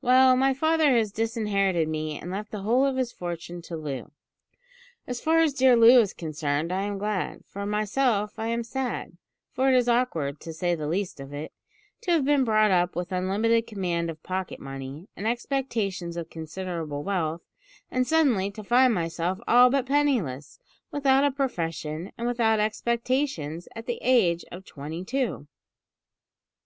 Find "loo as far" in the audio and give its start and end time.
3.76-5.40